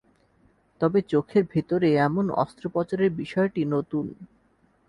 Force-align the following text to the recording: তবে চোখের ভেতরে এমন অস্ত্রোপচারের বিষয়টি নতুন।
তবে 0.81 0.99
চোখের 1.11 1.43
ভেতরে 1.51 1.87
এমন 2.07 2.25
অস্ত্রোপচারের 2.43 3.11
বিষয়টি 3.21 3.61
নতুন। 3.65 4.05